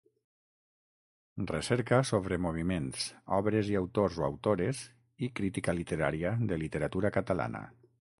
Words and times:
Recerca 1.49 1.99
sobre 2.11 2.39
moviments, 2.45 3.05
obres 3.37 3.69
i 3.73 3.77
autors 3.81 4.17
o 4.23 4.25
autores 4.29 4.81
i 5.27 5.29
crítica 5.41 5.77
literària 5.81 6.33
de 6.53 6.59
literatura 6.63 7.13
catalana. 7.19 7.63